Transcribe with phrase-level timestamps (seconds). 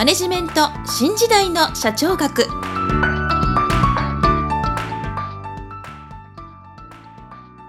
[0.00, 2.46] マネジメント新時代の社長学。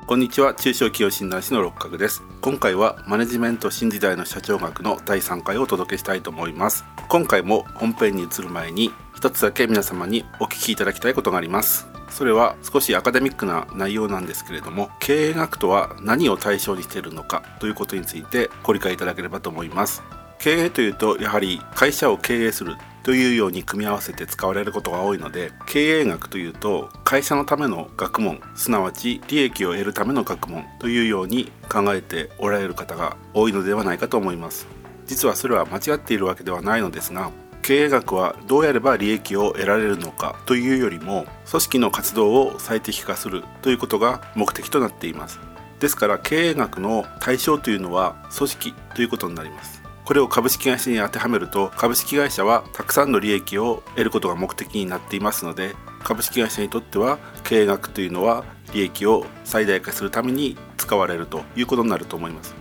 [0.07, 0.53] こんにちは。
[0.53, 2.23] 中小企業診断士の六角です。
[2.39, 6.85] 今回はマネジメント新時代の社長学の第3回をお届けしたいと思います。
[7.09, 11.89] 今回も本編に移る前に一つだけ皆様にお聞きいただきたいことがあります。
[12.09, 20.01] それは少しアカデミックな内容なんですけれども経営学とは何を対象にしているのかということについてご理解いただければと思います。
[20.41, 34.67] 経営というとやはり会社を経営するというように組み合わせて使われることが多いので経営学というと会社のための学問すなわち利益を得るための学問というように考えておられる方が多いのではないかと思います。
[35.05, 37.31] 実はそれは間違っているわけではないのですが
[37.61, 45.39] 経営学はどうやれば利益を得られるのかというよりも組織の活動を最適化するということが目的となっています。
[45.79, 49.80] ですから経営学の対象というのは組織ということになります。
[50.11, 62.53] これを株式会社に当てはめると株式会社はたくさんの利益を得ることが目的になっていますので株式会社にとっては経営学というのは利益を最大化するために使われるということになると思います。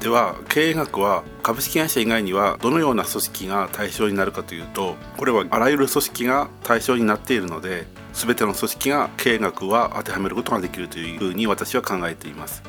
[0.00, 12.64] では経営学は株式会社以外にはどのような組織が対象になるかというとこれはあらゆる組織が対象になっているので全ての組織が経営学は当てはめることができるというふうに私は考えています。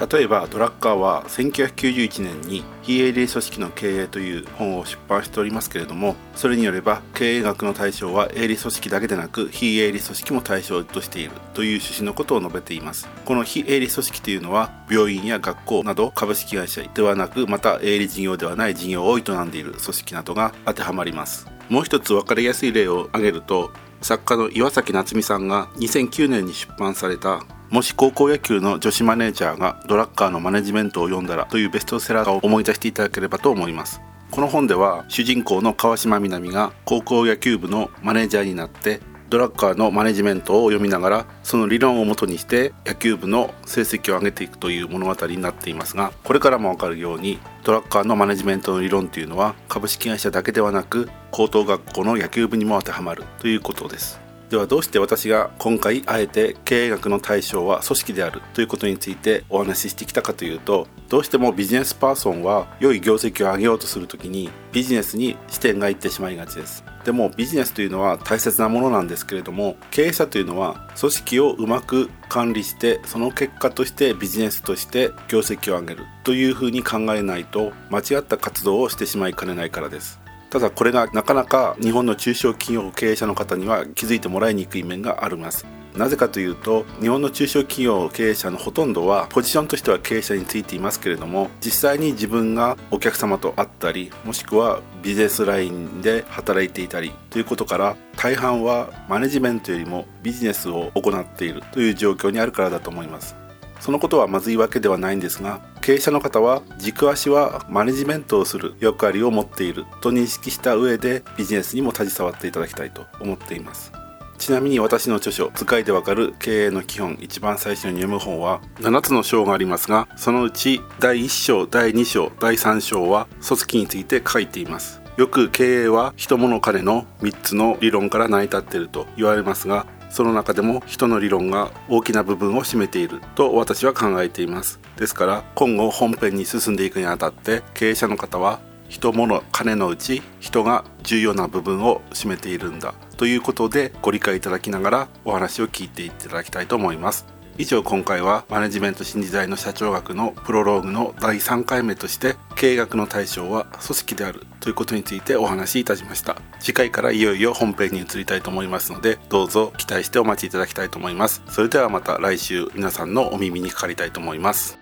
[0.00, 13.08] 例えばドラッカーは1991年に非営利組織の経営という本を出版しておりますけれどもそれによれば経営学の対象は営利組織だけでなく非営利組織も対象としているという趣旨のことを述べています。
[13.24, 21.46] この非営利組織というのは病院や学校など株式会社ではなくまた営利事業ではない事業を営んでいる組織などが当てはまります。
[21.68, 34.02] もう一つ分かりやすい例を挙げると作家の岩崎夏美さんが2009年に出版されたもし高校野球の女子マネージャーがドラッカーのマネジメントを読んだらというベストセラーを思い出していただければと思います。
[34.30, 39.00] この本では主人公の川島みなみが高校野球部のマネージャーになって
[39.30, 54.21] ドラッカーのマネジメントを読みながらその理論をもとにして野球部の成績を上げていくという物語になっていますがこれからもわかるようにドラッカーのマネジメントの理論というのは株式会社だけではなく高等学校の野球部にも当てはまるということです。
[54.52, 66.84] ではどうして私が今回あえて経営学の対象は組織であるということについてお話ししてきたかというとどうしてもビジネスパーソンは良い業績を上げようとする時にビジネスに視点がいってしまいがちです。
[67.02, 80.21] でもビジネスというのは大切なものなんですけれども経営者というのは組織をうまく管理してその結果としてビジネスとして業績を上げるというふうに考えないと間違った活動をしてしまいかねないからです。
[80.52, 85.64] ただこれがなかなか日本の中小企業経営者の方には気づいてもらいにくい面があります。
[85.96, 103.41] なぜかというと日本の中小企業経営者のほとんどはポジションとしては経営者についていますけれども実際に自分がお客様と会ったりもしくはビジネスラインで働いていたりということから大半はマネジメントよりもビジネスを行っているという状況にあるからだと思います。
[103.82, 113.90] そのことはまずいわけではないんですが経営者の方は軸足はマネジメントをする役割を持っていると認識した上でビジネスにも携わっていただきたいと思っています。
[114.38, 125.02] ちなみに私の著書「使いでわかる経営の基本」一番最初に読む本は7つの章がありますがそのうち第1章第2章第3章は組織について書いています。
[125.16, 134.78] よく経営は人物金の3つの理論から成り立っていると言われますがその中でも人の理論が大きな部分を占めていると私は考えています。
[134.96, 147.41] ですから今後本編に進んでいくにあたって経営者の方は人物金のうち人が重要な部分を占めているんだということでご理解いただきながらお話を聞いていただきたいと思います。
[147.58, 156.36] 以上今回はマネジメント新時代の社長学のプロローグの第3回目として経営学の対象は組織であるということについてお話しいたしました。
[156.60, 161.42] 次回からいよいよ本編に移りたいと思いますのでどうぞ期待してお待ちいただきたいと思います。
[161.48, 164.81] それではまた来週皆さんのお耳にかかりたいと思います。